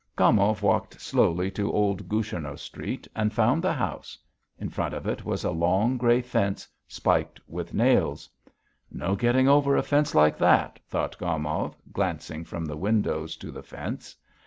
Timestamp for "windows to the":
12.77-13.61